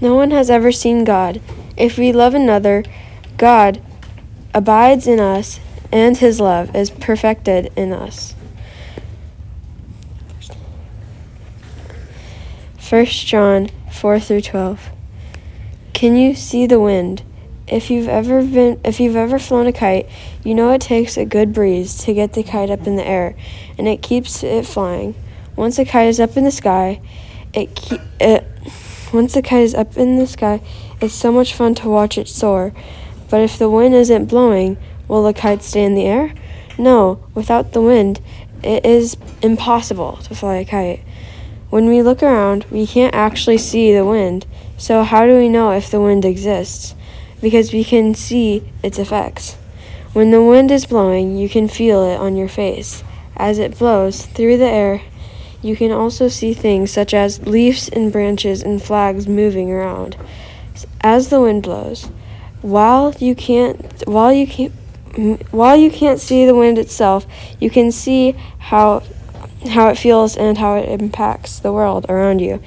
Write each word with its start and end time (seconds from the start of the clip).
No 0.00 0.14
one 0.14 0.30
has 0.30 0.50
ever 0.50 0.72
seen 0.72 1.04
God. 1.04 1.40
If 1.76 1.96
we 1.96 2.12
love 2.12 2.34
another, 2.34 2.84
God 3.36 3.82
abides 4.52 5.06
in 5.06 5.20
us, 5.20 5.60
and 5.92 6.16
his 6.16 6.40
love 6.40 6.74
is 6.74 6.90
perfected 6.90 7.72
in 7.76 7.92
us. 7.92 8.34
1 12.88 13.04
John 13.06 13.68
4 13.90 14.20
through 14.20 14.42
12. 14.42 14.90
Can 15.92 16.16
you 16.16 16.34
see 16.34 16.66
the 16.66 16.78
wind? 16.78 17.22
If 17.66 17.90
you've 17.90 18.06
ever 18.06 18.44
been 18.44 18.80
if 18.84 19.00
you've 19.00 19.16
ever 19.16 19.40
flown 19.40 19.66
a 19.66 19.72
kite, 19.72 20.08
you 20.44 20.54
know 20.54 20.70
it 20.70 20.80
takes 20.80 21.16
a 21.16 21.24
good 21.24 21.52
breeze 21.52 21.98
to 22.04 22.14
get 22.14 22.34
the 22.34 22.44
kite 22.44 22.70
up 22.70 22.86
in 22.86 22.94
the 22.94 23.04
air, 23.04 23.34
and 23.76 23.88
it 23.88 24.02
keeps 24.02 24.44
it 24.44 24.66
flying. 24.66 25.16
Once 25.56 25.78
a 25.78 25.84
kite 25.84 26.06
is 26.06 26.20
up 26.20 26.36
in 26.36 26.44
the 26.44 26.52
sky, 26.52 27.00
it 27.52 27.74
keep, 27.74 28.00
it 28.20 28.46
once 29.12 29.34
the 29.34 29.42
kite 29.42 29.62
is 29.62 29.74
up 29.74 29.96
in 29.96 30.16
the 30.16 30.26
sky, 30.26 30.60
it's 31.00 31.14
so 31.14 31.32
much 31.32 31.54
fun 31.54 31.74
to 31.76 31.88
watch 31.88 32.18
it 32.18 32.28
soar. 32.28 32.72
But 33.28 33.40
if 33.40 33.58
the 33.58 33.70
wind 33.70 33.94
isn't 33.94 34.26
blowing, 34.26 34.76
will 35.08 35.24
the 35.24 35.32
kite 35.32 35.62
stay 35.62 35.84
in 35.84 35.94
the 35.94 36.06
air? 36.06 36.34
No, 36.78 37.24
without 37.34 37.72
the 37.72 37.82
wind, 37.82 38.20
it 38.62 38.84
is 38.84 39.16
impossible 39.42 40.18
to 40.24 40.34
fly 40.34 40.56
a 40.56 40.64
kite. 40.64 41.02
When 41.70 41.86
we 41.86 42.02
look 42.02 42.22
around, 42.22 42.64
we 42.70 42.86
can't 42.86 43.14
actually 43.14 43.58
see 43.58 43.92
the 43.94 44.04
wind. 44.04 44.46
So 44.78 45.02
how 45.02 45.26
do 45.26 45.36
we 45.36 45.48
know 45.48 45.72
if 45.72 45.90
the 45.90 46.00
wind 46.00 46.24
exists? 46.24 46.94
because 47.40 47.72
we 47.72 47.84
can 47.84 48.14
see 48.14 48.62
its 48.82 48.98
effects. 48.98 49.54
When 50.12 50.30
the 50.30 50.42
wind 50.42 50.70
is 50.70 50.86
blowing, 50.86 51.36
you 51.36 51.48
can 51.48 51.68
feel 51.68 52.02
it 52.04 52.18
on 52.18 52.36
your 52.36 52.48
face. 52.48 53.04
As 53.36 53.58
it 53.58 53.78
blows 53.78 54.24
through 54.24 54.56
the 54.56 54.64
air, 54.64 55.02
you 55.66 55.76
can 55.76 55.90
also 55.90 56.28
see 56.28 56.54
things 56.54 56.90
such 56.90 57.12
as 57.12 57.46
leaves 57.46 57.88
and 57.88 58.12
branches 58.12 58.62
and 58.62 58.82
flags 58.82 59.26
moving 59.26 59.70
around. 59.70 60.16
As 61.00 61.28
the 61.28 61.40
wind 61.40 61.62
blows, 61.62 62.10
while 62.62 63.14
you 63.18 63.34
can't 63.34 64.06
while 64.06 64.32
you 64.32 64.46
can't 64.46 64.72
while 65.50 65.76
you 65.76 65.90
can't 65.90 66.20
see 66.20 66.44
the 66.44 66.54
wind 66.54 66.78
itself, 66.78 67.26
you 67.60 67.70
can 67.70 67.90
see 67.90 68.32
how 68.58 69.02
how 69.70 69.88
it 69.88 69.98
feels 69.98 70.36
and 70.36 70.58
how 70.58 70.76
it 70.76 71.00
impacts 71.00 71.58
the 71.58 71.72
world 71.72 72.06
around 72.08 72.40
you. 72.40 72.62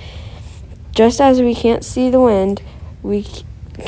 Just 0.93 1.21
as 1.21 1.41
we 1.41 1.53
can't 1.55 1.83
see 1.83 2.09
the 2.09 2.19
wind, 2.19 2.61
we 3.03 3.25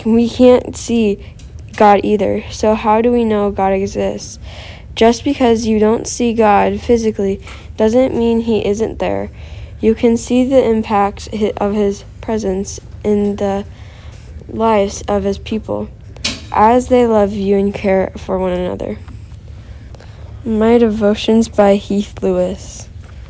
we 0.05 0.30
can't 0.30 0.75
see 0.75 1.35
God 1.77 2.02
either. 2.03 2.44
So, 2.52 2.75
how 2.75 3.02
do 3.02 3.11
we 3.11 3.23
know 3.23 3.52
God 3.52 3.73
exists? 3.73 4.39
Just 4.95 5.23
because 5.23 5.66
you 5.66 5.80
don't 5.80 6.08
see 6.08 6.33
God 6.33 6.80
physically 6.80 7.41
doesn't 7.78 8.16
mean 8.16 8.41
He 8.41 8.66
isn't 8.66 9.00
there. 9.00 9.30
You 9.80 9.95
can 9.95 10.17
see 10.17 10.45
the 10.45 10.63
impact 10.63 11.30
of 11.58 11.73
His 11.73 12.03
presence 12.22 12.80
in 13.03 13.38
the 13.38 13.66
lives 14.47 15.02
of 15.08 15.23
His 15.23 15.38
people 15.38 15.89
as 16.52 16.89
they 16.89 17.08
love 17.08 17.33
you 17.33 17.58
and 17.58 17.73
care 17.73 18.11
for 18.17 18.38
one 18.38 18.52
another. 18.52 18.97
My 20.44 20.78
Devotions 20.78 21.47
by 21.47 21.75
Heath 21.75 22.22
Lewis. 22.22 22.89